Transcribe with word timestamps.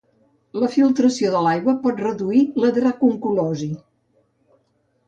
La 0.61 0.69
filtració 0.75 1.33
de 1.35 1.41
l'aigua 1.49 1.75
pot 1.85 2.01
reduir 2.07 2.43
la 2.65 2.73
dracunculosi. 2.81 3.71